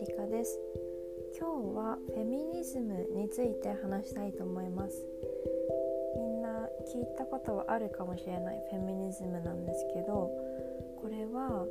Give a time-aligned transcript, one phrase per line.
[0.00, 0.58] リカです。
[1.38, 5.06] 今日はフェミニズムについて話したいと思います。
[6.16, 6.48] みんな
[6.88, 10.30] 聞いたことはあるかもしれないフェミニズムなんですけど
[10.96, 11.66] これは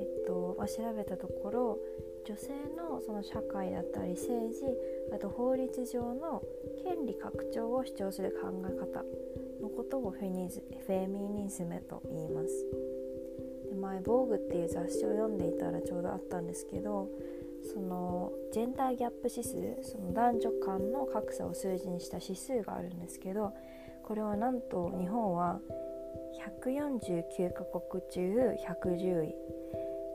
[0.00, 1.78] えっと、ま、調べたところ
[2.26, 4.64] 女性のその社会だったり政治
[5.14, 6.42] あと法律上の
[6.82, 9.04] 権利拡張を主張する考え方
[9.62, 12.66] のことをフェニズフェミニズムと言います。
[13.68, 17.08] で前「防具っていう雑誌を読んでいたらちょうどあったんですけど
[17.72, 23.52] そのジェンダーギャップ指数その男女間の格差を数字にした指数があるんですけど
[24.04, 25.60] これはなんと日本は
[26.64, 29.34] 149カ国中110位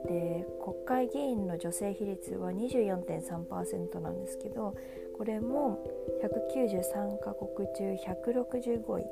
[0.06, 4.74] で国会議員の女性比率は24.3%なんですけど
[5.16, 5.78] これも
[6.22, 9.04] 193カ国中165位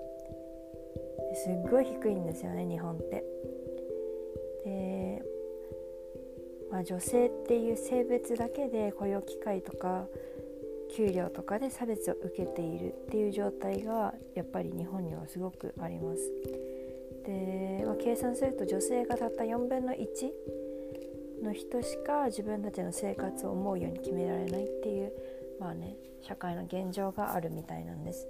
[1.34, 3.24] すっごい低いんですよね日本って。
[6.72, 10.06] まあ、女性っていう性別だけで雇用機会とか
[10.96, 16.30] 給料とかで差別を受けているっていう状態がやっぱり日本にはすごくあります。
[17.26, 20.30] で、まあ、計算すると女性がたった4分の1
[21.44, 25.12] の人しか自分たちの生活を思うように決められないっていう
[25.60, 28.26] まあね社会の現状があるみたいなんです。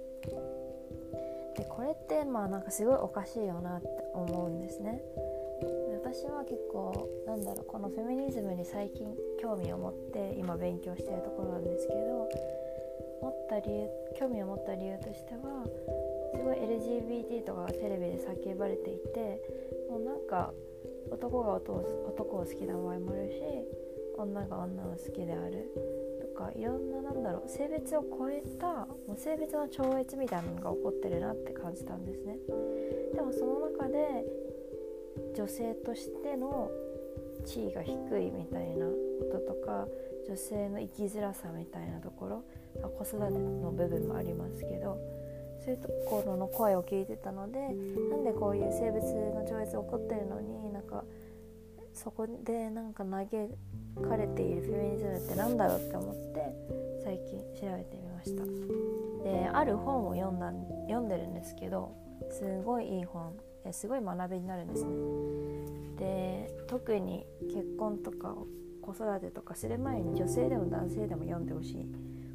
[1.55, 5.01] でこれってまあなんかすごいおかしいよなって思うんですね。
[6.13, 12.29] 私は結構なんだろうこのフェミニズムに最近興味を持って今勉強してるところなんですけど
[13.19, 15.65] 持った理由興味を持った理由としては
[16.37, 19.41] すごい LGBT とかがテレビで叫ばれていて
[19.89, 20.53] もうなんか
[21.09, 23.41] 男が男を好きな場合もあるし
[24.15, 25.65] 女が女を好きである
[26.21, 32.37] とかいろんななんだろう性別を超えたもう性別の超越みたいなのが起こってるなって感じたんですね。
[33.15, 34.52] でもその中で
[35.35, 36.69] 女性としての
[37.45, 38.93] 地位が低いみたいなこ
[39.31, 39.87] ととか
[40.27, 42.43] 女性の生きづらさみたいなところ、
[42.81, 44.97] まあ、子育ての部分もありますけど
[45.63, 51.03] そういうところの声を聞いてたのでなんでこういう性別の超越起こってるのになんか
[51.93, 53.27] そこでなんか嘆
[54.09, 56.55] かれているフェミニズムって何だろうって思って
[57.03, 58.43] 最近調べてみました。
[59.23, 60.51] である本を読んだ
[60.87, 61.95] 読んでるんですけど
[62.31, 63.33] すごいいい本。
[63.71, 64.91] すごい学びになるんですね。
[65.97, 68.35] で特に結婚とか
[68.81, 71.85] 子育てとかする前に女性でも男性でも読んでほしい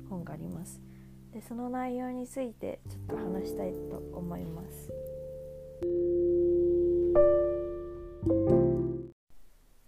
[0.09, 0.81] 本があります。
[1.33, 4.91] でその内容についてちょっと話したいと思います。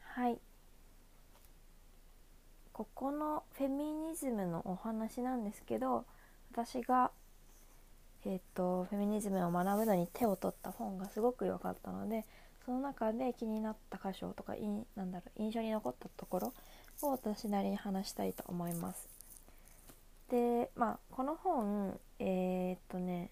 [0.01, 0.39] はい。
[2.73, 6.05] ここのフェミニズムのお話なんですけど
[6.53, 7.11] 私が
[8.27, 12.27] えーと、フェミニズムを学ぶのに手を取った本がすごく良かったので
[12.65, 14.61] その中で気になった箇所とかい
[14.95, 16.53] なんだろう印象に残ったところ
[17.03, 19.09] を私なりに話したいと思います。
[20.31, 23.31] でまあこの本えー、っとね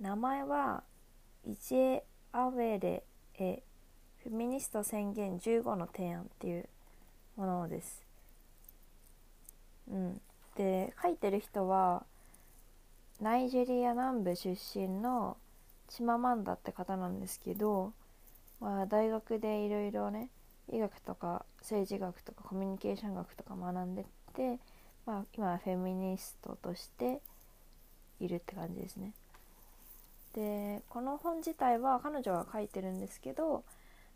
[0.00, 0.82] 名前は
[1.46, 2.02] イジェ・
[2.32, 3.04] アウェレ
[3.38, 3.62] え
[4.18, 6.68] フェミニスト宣言15の提案っていう
[7.36, 8.02] ものです。
[9.90, 10.20] うん、
[10.56, 12.04] で書いてる人は
[13.22, 15.36] ナイジェリア南部出身の
[15.86, 17.92] チママンダって方なんですけど、
[18.60, 20.28] まあ、大学でいろいろね
[20.72, 24.58] 医学とか政治学とかコミュニケーション学とか学んでて、
[25.06, 27.20] まあ、今はフェミニストとして
[28.18, 29.12] いるって感じですね。
[30.34, 33.62] でこの本自体は彼女が書いてるんですけど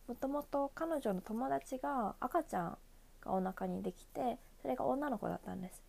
[0.08, 2.78] もともと彼女の友達が赤ちゃん
[3.20, 5.85] がお腹にできてそれが女の子だったんです。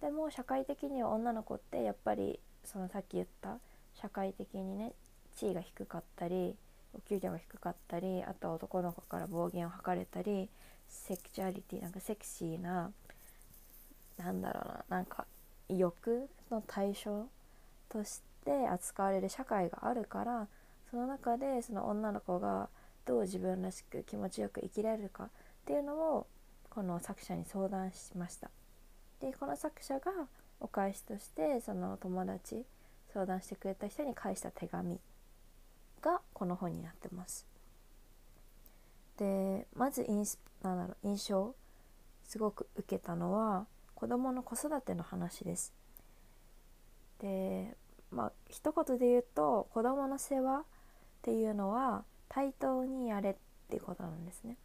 [0.00, 3.58] でも社会的には女の子ってやっぱりそのさっき言った
[3.94, 4.92] 社会的にね
[5.36, 6.54] 地位が低かったり
[6.94, 10.48] お給料が低かったりあとは男の子から暴言を吐かれたり
[10.88, 12.90] セクチュアリティなんかセクシーな
[14.16, 15.26] なんだろうななんか
[15.68, 17.26] 欲の対象
[17.88, 20.48] として扱われる社会があるから
[20.90, 22.68] その中でその女の子が
[23.04, 25.28] どう自分らしく気持ちよく生きられるかっ
[25.66, 26.26] ていうのを
[26.70, 28.50] この作者に相談しました。
[29.20, 30.12] でこの作者が
[30.60, 32.64] お返しとしてその友達
[33.12, 35.00] 相談してくれた人に返した手紙
[36.00, 37.46] がこの本になってます。
[39.16, 41.54] でまずインスなんだろう印象
[42.24, 45.72] すごく受けたのは子どもの子育ての話です。
[47.20, 47.76] で
[48.10, 50.64] まあ一言で言うと子どもの世話っ
[51.22, 53.34] ていうのは対等にやれっ
[53.68, 54.56] ていうことなんですね。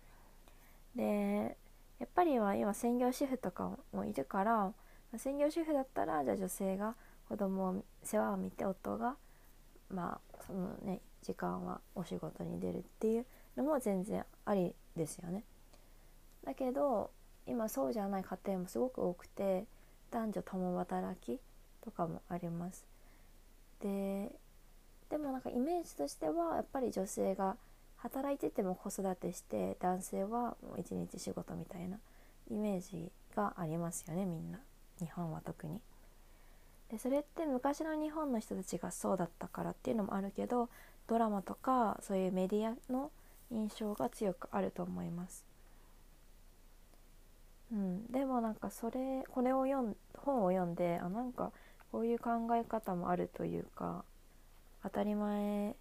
[0.96, 1.58] で
[2.04, 4.74] やっぱりは今専業主婦とかもいるから
[5.16, 6.96] 専業主婦だったらじゃあ女性が
[7.30, 9.16] 子供を世話を見て夫が
[9.90, 15.46] まあそのね時間はお仕事に出るっていうのも全然ありですよね。
[16.44, 17.12] だけど
[17.48, 19.64] 今そうじゃない家庭もすごく多くて
[20.12, 21.40] 男女共働き
[21.82, 22.86] とかもあります
[23.80, 24.30] で
[25.10, 27.56] でもなんかイメージとしてはやっぱり女性が
[28.04, 31.98] 働いてても子育てして男性はもう一日仕事みたいな
[32.52, 34.60] イメージがありますよねみんな
[35.00, 35.80] 日本は特に。
[36.92, 40.70] でそれって昔の日本の人たちがそうだったからっていうのもあるけど
[41.08, 43.10] ドラマとかそういうメディアの
[43.52, 45.46] 印象が強くあると思います。
[47.72, 51.54] うん、でもなんかそれこれを読ん本を読んであなんか
[51.92, 54.04] こういう考え方もあるというか
[54.84, 55.76] 当たり前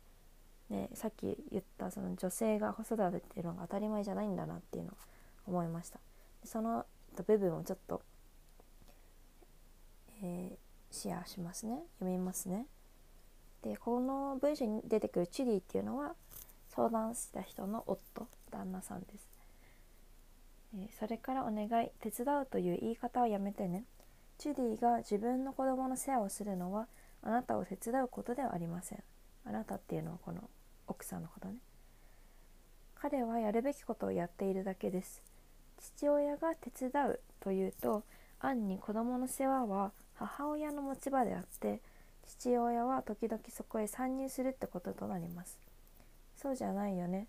[0.72, 4.94] ねさっき言ったその女性が子育てっていうのが当たり前じゃないんだなっていうのを
[5.46, 6.00] 思いました。
[6.44, 6.86] その
[7.26, 8.02] 部分をちょっと、
[10.22, 10.56] えー、
[10.90, 11.82] シェアしますね。
[11.98, 12.66] 読みますね。
[13.62, 16.14] でこの文章に出てくるチュリーっていうのは
[16.68, 19.28] 相談した人の夫旦那さんです、
[20.74, 23.84] えー、それからお願い手伝うという言い方はやめてね。
[24.38, 26.88] チュリーが自分の子供の世話をするのは
[27.22, 29.02] あなたを手伝うことではありません。
[29.44, 30.50] あなたっていうのはこの
[30.92, 31.54] 奥さんのことね。
[32.94, 35.22] 彼はやるべきことをやっているだけです。
[35.80, 38.04] 父親が手伝うというと
[38.38, 41.80] 暗に子供の世話は母親の持ち場であって
[42.26, 45.58] 父親は時々そこへ参入するってこととなります。
[46.36, 47.26] そうじゃないよね。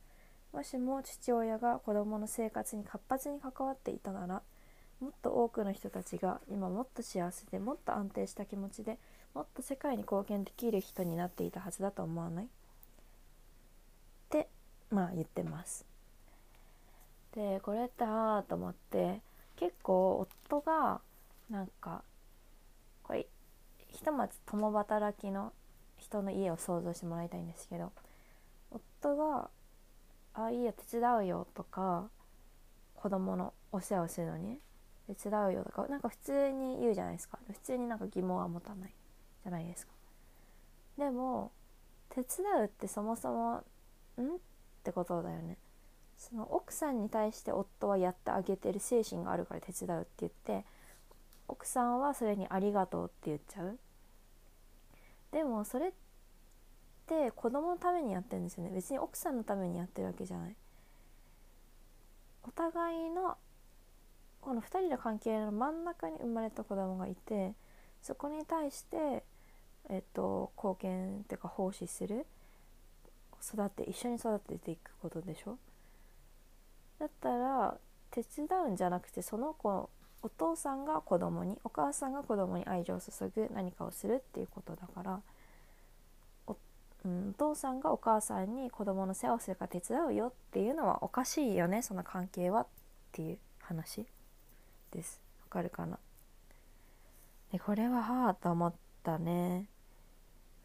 [0.51, 4.43] もしも父親が子供の生活に活発に関わっていたなら
[4.99, 8.99] もっと多くの人たちが今もっと幸せでもっと安定した気持ちで
[9.33, 12.47] もっと世界に貢献できる人になっていたはずだと思わない？
[14.39, 14.49] って
[14.89, 15.85] まあ言ってます。
[17.35, 19.21] でこれってああと思って
[19.55, 21.01] 結構夫が
[21.49, 22.03] なんか
[23.03, 23.27] これ
[23.87, 25.51] ひとまず共働きの
[25.97, 27.91] 人の家を想像してもらいたいんですけど
[28.71, 29.49] 夫が
[30.33, 32.09] 「ああいいよ手伝うよ」とか
[32.95, 34.59] 子供のお世話をするのに
[35.07, 37.39] 手伝うよとかなんか普通に言うじゃないですか。
[37.51, 38.93] 普通になんか疑問は持たない
[39.43, 39.93] じゃないですか。
[40.97, 41.51] でも
[42.09, 43.63] 手伝うってそもそも
[44.21, 44.35] ん？
[44.35, 44.37] っ
[44.83, 45.57] てことだよね。
[46.17, 50.65] その奥さんに対して夫はやってあげてる精神があるから手伝うって言って
[51.47, 53.79] 奥さんはそれにありがとうって言っちゃう。
[55.31, 55.91] でもそれっ
[57.07, 58.71] て子供のためにやってるんですよね。
[58.73, 60.55] 別に奥さんのためにやってるわけじゃない。
[62.43, 63.37] お互いの
[64.41, 67.53] この2人の関係の真ん中に生まれた子供がいて
[68.01, 69.23] そこに対して、
[69.89, 72.25] えっと、貢献っていうか奉仕する。
[73.45, 75.57] 育って一緒に育てていくことでしょ？
[76.99, 77.77] だったら
[78.11, 79.89] 手伝うんじゃなくてその子
[80.21, 85.21] お父さんが子供にお母さんが子供に愛情を注ぐ何かをするっていうことだから
[86.47, 86.55] お,、
[87.05, 92.67] うん、お父さんがお母さんに子供の世話をするか手伝うよっていうのはおかしいよねその関係はっ
[93.11, 94.05] ていう話。
[94.91, 95.19] です。
[95.41, 95.97] わかるかな？
[97.51, 99.65] でこれははあと思ったね。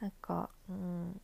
[0.00, 1.20] なんかうん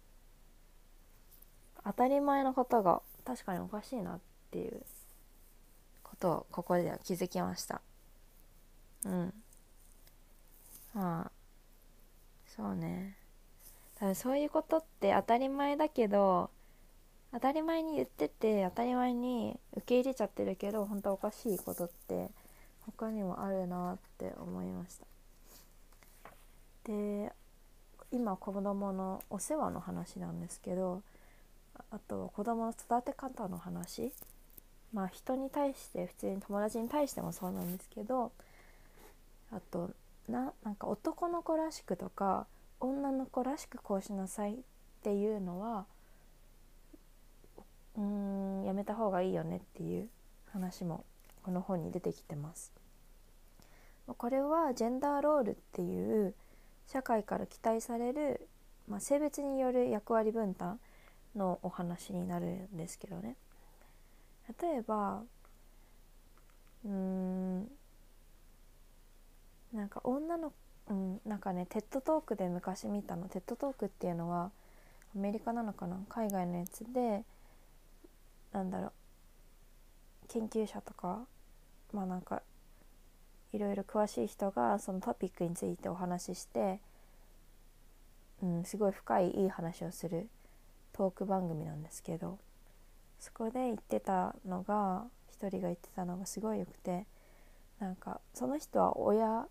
[1.84, 4.20] 当たり前のことが確かにおかしいなっ
[4.50, 4.82] ていう
[6.02, 7.80] ことをここでは気づきました。
[9.04, 9.34] うん。
[10.94, 11.30] まあ
[12.46, 13.16] そうね。
[13.98, 16.50] 多分そういうことって当たり前だけど
[17.32, 22.28] 当たり前に言ってて当たり前に受け入れちゃってるけど本当おかしいことって
[22.86, 25.06] 他にもあるなって思いました。
[26.84, 27.32] で
[28.12, 31.02] 今子供のお世話の話なんですけど
[31.90, 34.12] あと子供の育て方の話
[34.92, 38.32] まあ人に対して普通に友達に対してもそうなんですけど
[39.52, 39.90] あと
[40.28, 42.46] ななんか男の子らしくとか
[42.80, 44.56] 女の子らしくこうしなさいっ
[45.02, 45.86] ていうのは
[47.96, 50.08] うんやめた方がいいよねっていう
[50.52, 51.04] 話も
[51.42, 52.72] この本に出てきてます。
[54.06, 56.34] これはジェンダーロールっていう
[56.86, 58.48] 社会から期待される、
[58.86, 60.78] まあ、性別による役割分担
[61.36, 63.36] のお話になるんですけどね。
[64.60, 65.22] 例えば
[66.84, 67.68] うーん
[69.72, 70.52] なんか女の
[70.88, 73.28] うんなんかね TED Talk で昔見たの。
[73.28, 74.50] TED Talk っていうのは
[75.16, 75.98] アメリカなのかな？
[76.08, 77.24] 海外のやつで
[78.52, 78.92] なんだろう
[80.28, 81.26] 研究者とか
[81.92, 82.42] まあなんか
[83.52, 86.80] いろいろ詳しい人がそのトピックについてお話しして、
[88.42, 90.28] うん、すごい深いいい話をする
[90.94, 92.38] トーク番組なんですけど
[93.18, 97.04] そこで言ってたのが一人が言ってたのがすごいよくて
[97.80, 99.46] なんかその人は親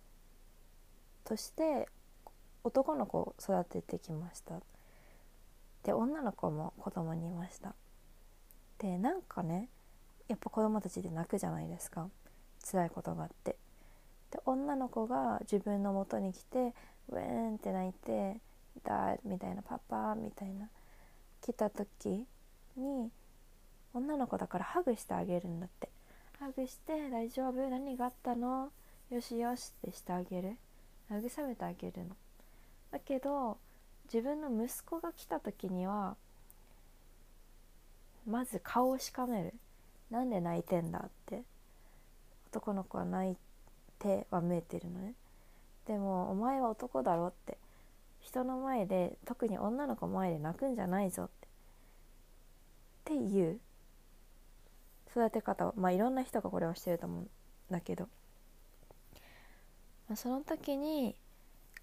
[1.26, 1.88] として
[2.64, 4.62] 男の子を育ててきました。
[5.84, 7.76] で女の子も子供にいました。
[8.78, 9.68] でなんかね
[10.30, 12.10] やっぱ子供たちで泣くじゃないですか。
[12.72, 13.58] 辛いことがあって。
[14.32, 16.74] で女の子が自分の元に来て
[17.10, 18.40] ウェーンって泣いて
[18.86, 20.70] 「だ」みたいな「パパ」みたいな。
[21.46, 22.26] 来た時
[22.78, 23.12] に
[23.94, 25.90] 女の子だからハグしてあげるんだって。
[26.40, 27.70] ハグして「大丈夫？
[27.70, 28.72] 何があったの？
[29.10, 30.58] よしよし」ってしてあげる。
[31.12, 32.16] 慰めてあげるの。
[32.92, 33.58] だけど
[34.06, 36.16] 自分の息子が来た時には
[38.26, 39.54] まず顔をしかめる。
[40.10, 41.44] なんで泣いてんだって。
[42.48, 43.38] 男の子は泣い
[44.00, 45.14] ては見えてるのね。
[45.88, 47.58] でもお前は男だろって。
[48.24, 51.48] 人の前で特に女の子前で泣くんじゃないぞって。
[53.04, 53.60] っていう
[55.12, 57.30] 育て方をまあいろんな人がこれをしてると思うん
[57.70, 58.08] だけど、
[60.08, 61.16] まあ、その時に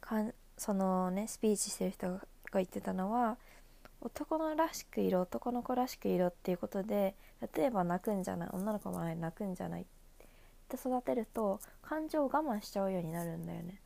[0.00, 2.20] かんそのねスピーチしてる人が
[2.54, 3.36] 言ってたのは
[4.00, 7.14] 男のらしくいろ男の子らしくいろっていうことで
[7.54, 9.82] 例えば泣くんじゃない女の子前で泣くんじゃない。
[9.82, 9.84] っ
[10.68, 13.80] て育てると感情を我慢しちゃうようになるんだよね。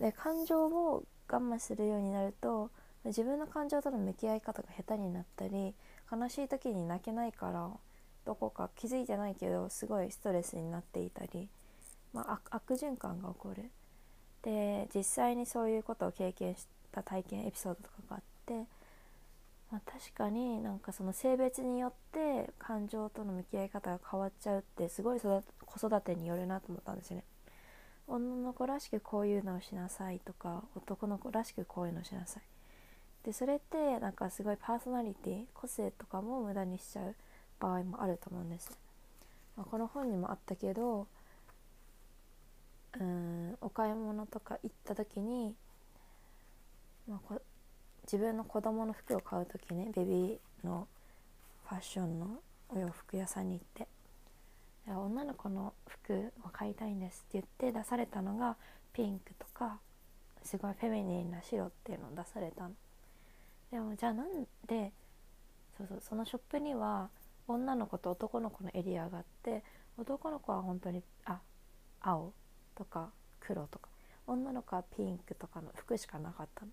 [0.00, 2.70] で感情を我慢するようになると
[3.04, 5.74] 自分の感情との向き合い方が下手になったり
[6.10, 7.70] 悲しい時に泣けないから
[8.24, 11.48] どこか気づいてないけどすごいストレスになっていたり、
[12.12, 13.70] まあ、悪循環が起こる
[14.42, 18.54] で実際にそういうことを経験した体験エピソードとかがあって、
[19.70, 25.42] まあ、確かになんかその性別によって感情との向き合い方が変わっちゃうってすごい子
[25.76, 27.24] 育てによるなと思ったんですよね。
[28.06, 32.42] 女の子らしくこういうのをしなさいとか男の子らしくこういうのをしなさい。
[33.24, 37.14] でそれってなんかすごいパーソナリティ個性とかも無駄にしちゃう
[37.58, 38.78] 場合もあると思うんです、
[39.56, 41.06] まあ、この本にもあったけど
[43.00, 45.54] うんお買い物とか行った時に、
[47.08, 47.34] まあ、
[48.04, 50.86] 自分の子供の服を買う時ねベビーの
[51.66, 52.26] ファッションの
[52.68, 53.88] お洋服屋さんに行って
[54.86, 58.56] 「女の子の服を買いたいんです」って言って出されたのが
[58.92, 59.80] ピンクとか
[60.42, 62.74] すごいフェミニンな白っていうのを出されたの。
[63.70, 64.92] でもじゃあなんで
[65.76, 67.10] そうそうそのショップには
[67.48, 69.64] 女の子と男の子のエリアがあって
[69.96, 71.40] 男の子は本当にあ
[72.00, 72.32] 青
[72.74, 73.10] とか
[73.40, 73.88] 黒とか
[74.26, 76.70] 女の子はピンクとかの服しかなかったの。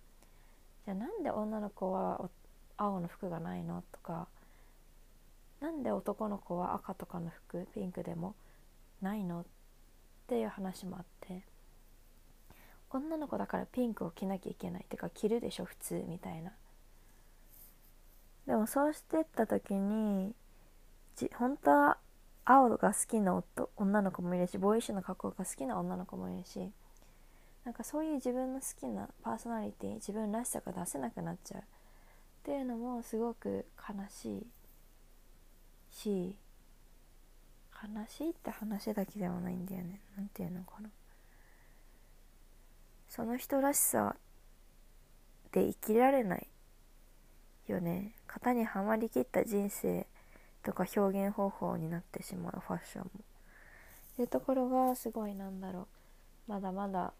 [0.84, 2.28] じゃあなんで女の子は
[2.76, 4.28] 青の服がないのとか
[5.62, 8.34] なんで男の子は赤とかの服ピンクでも
[9.00, 9.42] ないの？
[9.42, 9.44] っ
[10.26, 11.42] ていう話もあって
[12.90, 15.64] 女の子だからピンクを着なきゃいけないってか着るでしょ？
[15.64, 16.50] 普通みたいな。
[18.48, 20.34] でもそうしてった時に
[21.14, 21.98] じ本当は
[22.44, 23.40] 青が好きな
[23.76, 26.58] 女の子もいるしボーイッシュな格好が好きな女の子もいるし
[27.64, 31.64] なんかそういう自分の好きなパーソナリティ自分らしさが出せなくなっちゃうっ
[32.42, 34.46] ていうのもすごく悲しい。
[35.92, 36.34] し
[37.82, 40.00] 悲しいって話だけではないんだよね。
[40.16, 40.88] 何て言うのかな。
[43.08, 44.16] その人らしさ
[45.50, 46.46] で生きられない
[47.66, 48.14] よね。
[48.26, 50.06] 型にはまりきった人生
[50.62, 53.10] とか表現方法になってしまうファッションも。
[54.12, 55.88] っていうところがすごいなんだろ
[56.48, 56.50] う。
[56.50, 57.12] まだまだ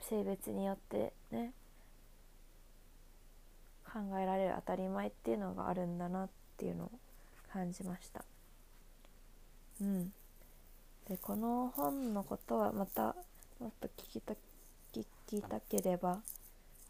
[0.00, 1.52] 性別によってね
[3.84, 6.90] 考えられる当たり前っていうのがあるんだなっていうのを
[7.52, 8.24] 感じました。
[9.80, 10.12] うん。
[11.08, 13.16] でこの本のことはまた
[13.58, 14.34] もっと聞きた
[14.92, 16.20] 聞きたければ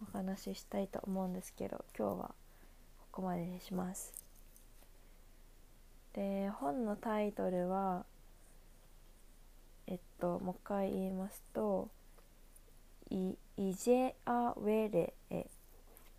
[0.02, 2.34] お話ししたいと思うんですけど今日は
[2.98, 4.12] ここまでにします。
[6.12, 8.04] で本のタイトルは
[9.86, 11.88] えっともう一回言いますと
[13.10, 15.46] 「イイジェアウェレエ」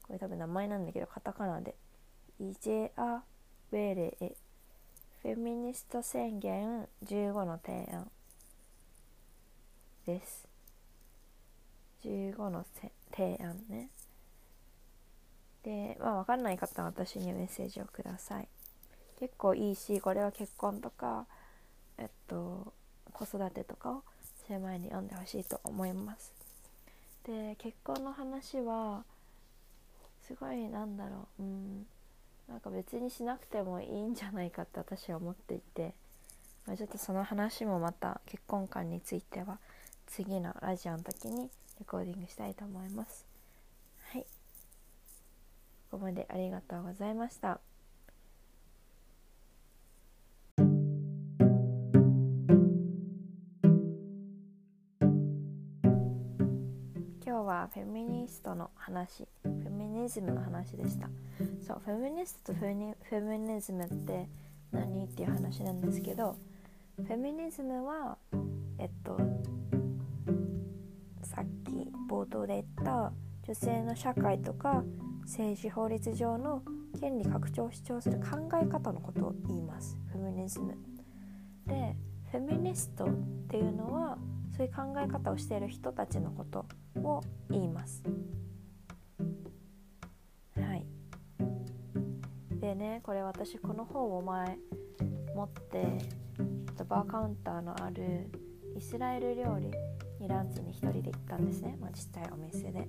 [0.04, 1.76] これ多分名前なんだけどカタカナで
[2.40, 3.24] 「イジェア
[3.72, 4.36] ウェレエ」
[5.22, 8.10] フェミニスト宣言15の提案。
[10.06, 10.48] です。
[12.04, 12.66] 15の
[13.12, 13.90] 提案ね。
[15.64, 18.48] でまあ分かんない方は私にメッセージをください。
[19.20, 21.28] 結構いいしこれは結婚とか
[21.98, 22.74] えっと
[23.14, 24.04] 子育てとかを
[24.48, 26.34] する前に読んでほしいと思います。
[27.24, 29.06] で結婚の話は
[30.28, 31.44] すごいなんだろう。
[31.44, 31.88] うん。
[32.52, 35.94] なんか別にしなくてもいいんじゃないかって私は思っていて、
[36.68, 39.58] まあ、ちょっとその話もまた結婚観については
[40.06, 43.26] 次のラジオの時にレコーディングしたいと思います。
[44.12, 44.26] はい。
[45.90, 47.62] ここまでありがとうございました。
[57.26, 59.26] 今日はフェミニストの話。
[60.02, 61.10] ニズムの話でした。
[61.66, 62.76] そうフェミニストとフェ
[63.22, 64.28] ミニズムって
[64.72, 66.36] 何っていう話なんですけど
[66.98, 68.18] フェミニズムは
[68.78, 69.18] えっと
[71.24, 73.12] さっき冒頭で言った
[73.44, 74.84] 女性の社会とか
[75.24, 76.62] 政治法律上の
[77.00, 79.98] 権利拡張を主張する考え方のことを言います。
[80.12, 80.78] フェミニズム。
[81.66, 81.96] で
[82.32, 83.08] フェミニストっ
[83.50, 84.18] ていうのは
[84.56, 86.66] そういう考え方をしている人たちのこと
[87.02, 88.04] を言います。
[92.62, 94.58] でねこれ私この本を前
[95.36, 95.98] 持って
[96.88, 98.30] バーカウンターのある
[98.78, 99.72] イスラエル料理
[100.20, 102.88] にランチに1人で行ったんですね、まあ、ちっちゃいお店で。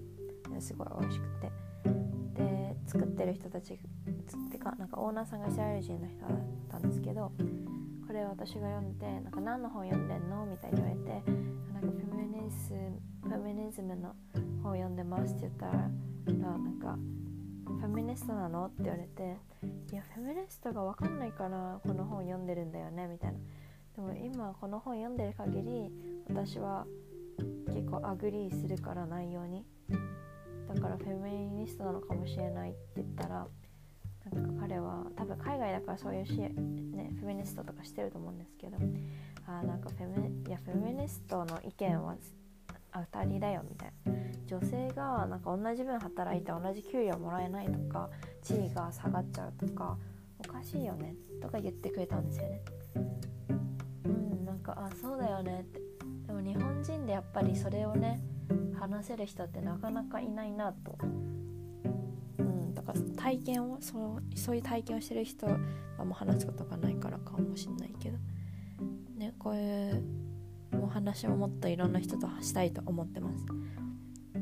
[0.61, 1.51] すごい美味しくて。
[2.35, 3.79] で作ってる人たちっ
[4.51, 6.39] てかなんかオーナーさんがイスラエル人の人だっ
[6.71, 7.31] たんですけど
[8.07, 11.11] これ私が読んでなんか何の本読んでんのみたいに言われて
[11.75, 12.75] なんかフェミニズ
[13.23, 14.15] フェミニズムの
[14.63, 16.97] 本を読んでますって言ったらなんか
[17.81, 18.67] フェミニストなの？
[18.67, 19.37] って言われて
[19.93, 23.39] いやフェミニストが分かんないからこの本読んでるんだよねみたいな。
[23.97, 25.93] でも今この本読んでる限り
[26.29, 26.87] 私は
[27.67, 29.65] 結構 agree するから内容に。
[30.73, 33.47] だからフェミニストなのかもしれないって言ったら
[34.33, 38.79] なんか彼は多分海外だからそういうし、ね、フェミニストとかしてると思うんですけど
[39.47, 42.17] あなんかフェミいやフェミニストの意見は
[42.93, 44.13] 当たりだよみたいな。
[44.47, 48.11] 女性がなんか同じ分働いて同じ給料もらえないとか
[48.43, 49.97] 地位が下がっちゃうとか
[50.39, 52.61] おかしいよねとか言ってくれたんですよね。
[54.05, 55.81] うんなんかあそうだよねって。
[56.27, 58.21] でも日本人でやっぱりそれをね
[58.79, 60.99] 話せる人ってなかなかいないなと。
[62.39, 65.57] うんだから体験をそうそういう体験をしてる人は
[65.99, 68.19] もう話すことがないからかもしんないけど。
[69.17, 70.22] ねこういう
[70.81, 73.45] お話をもっといろんな人としたいと思ってます。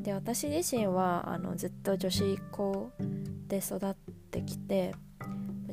[0.01, 2.91] で私自身はあのずっと女子校
[3.47, 3.93] で育っ
[4.31, 4.95] てきて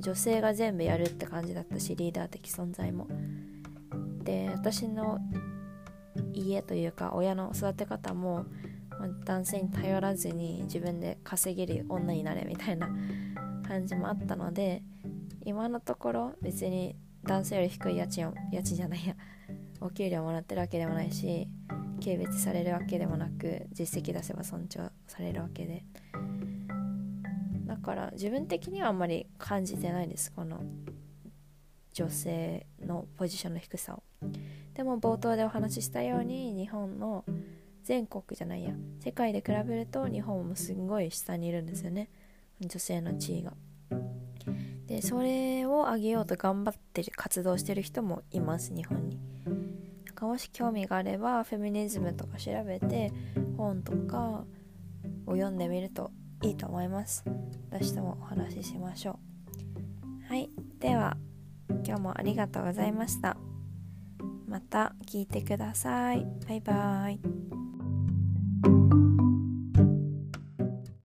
[0.00, 3.07] 女性が全部やるって感じだったしリーダー的存在も。
[4.25, 5.18] で私の
[6.33, 8.44] 家というか親の育て方も、
[9.25, 12.88] 男性に頼らずに自分で稼げる女になれみたいな
[13.66, 14.83] 感じもあったので
[15.44, 19.14] 今のところ別に男性より低い家賃を家賃じゃないや
[19.81, 21.49] お給料もらってるわけでもないし
[22.03, 25.85] 軽蔑されるわけでもなく実績出せば尊重されるわけで。
[27.67, 30.62] だから自分的にはあんまり感じてないですこの
[31.93, 34.03] 女性のポジションの低さを。
[34.75, 37.25] でも冒頭でお話ししたように日本の
[37.83, 42.09] 全国じゃないや世界で比べると日本もすんごい下にいるんですよね。
[42.61, 43.55] 女性の地位が。
[44.88, 49.18] でそれを上げようと頑張ってる活動してる人もいます日本に。
[50.18, 53.12] かもし興味があればフェミニズムとか調べて
[53.57, 54.44] 本とか
[55.27, 56.11] を読んでみると
[56.42, 57.22] いいと思います。
[57.70, 59.20] 私ともお話ししましょ
[60.31, 60.33] う。
[60.33, 60.51] はい。
[60.81, 61.16] では
[61.85, 63.37] 今日もありがとうございました。
[64.48, 66.27] また聞いてください。
[66.48, 69.08] バイバーイ。